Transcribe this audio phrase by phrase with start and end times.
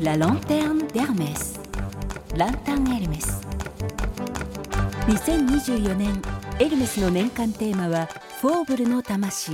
[0.00, 1.58] La lanterne d'Hermès.
[2.36, 3.40] ランタンエルメス
[5.06, 6.20] 2024年
[6.58, 8.06] エルメスの年間テーマは
[8.40, 9.52] フォーブルの魂。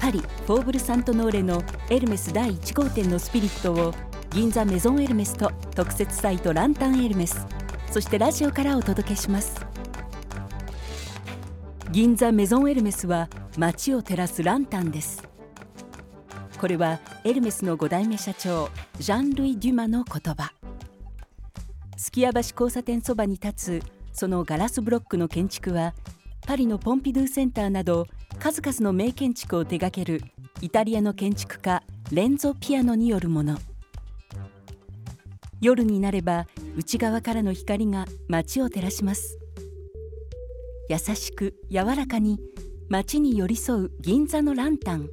[0.00, 3.92] パリ・フォーブル・サントノーレのエルメス第1号店のスピリットを
[4.30, 7.46] 銀座メゾンエルメスと特設サイトランタンエルメス。
[7.90, 9.60] そしてラジオからお届けします。
[11.90, 13.28] 銀座メゾンエルメスは
[13.58, 15.33] 街を照らすランタンです。
[16.64, 20.54] これはエルメスの5代目社長ジャン・ルイ・デュマの言葉。
[21.98, 23.82] すき家橋交差点そばに立つ
[24.14, 25.92] そのガラスブロックの建築は
[26.46, 28.06] パリのポンピドゥセンターなど
[28.38, 30.22] 数々の名建築を手掛ける
[30.62, 33.58] イタリアの建築家レンゾ・ピアノによるもの。
[35.60, 36.46] 夜になれば
[36.78, 39.38] 内側からの光が街を照らします。
[40.88, 42.40] 優しく柔らかに
[42.88, 45.10] 街に寄り添う銀座のランタン。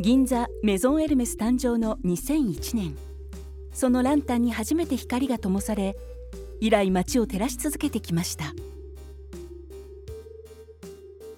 [0.00, 2.96] 銀座メゾンエルメス誕生の2001年。
[3.70, 5.94] そのランタンに初めて光が灯され
[6.58, 8.54] 以来街を照らし続けてきました。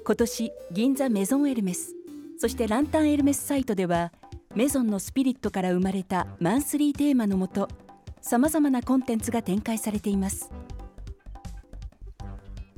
[0.04, 1.96] 今年銀座メゾンエルメス
[2.38, 4.12] そしてランタンエルメスサイトでは
[4.54, 7.68] メゾンのスピリットから生まれたマンスリーテーマのもと
[8.20, 10.52] さまざまなコンテンツが展開されています。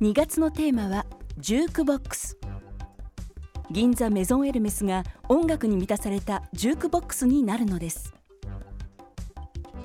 [0.01, 1.05] 2月のテーマは
[1.37, 2.39] ジュークボックス。
[3.75, 8.13] 銀座メゾンエルメスが音楽に満たされたジュークボックスになるのです。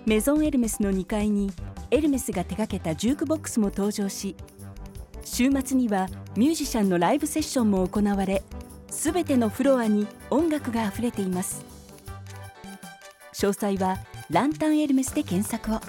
[0.06, 1.50] メゾンエルメスの2階に
[1.90, 4.36] エルメスが手掛けたジュークボックスも登場し
[5.24, 8.44] 週末にはミュージシャンのライブセッションも行われ
[8.88, 11.64] すべてのフロアに音楽があふれています。
[13.34, 13.98] 詳細は
[14.30, 15.80] ランタンエルメスで検索を。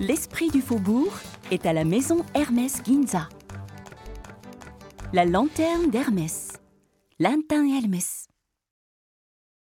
[0.00, 1.12] L'esprit du faubourg
[1.50, 3.41] est à la maison Hermès Ginza.
[5.14, 6.52] La lanterne d'Hermès.
[7.18, 8.31] Lantin Hermès.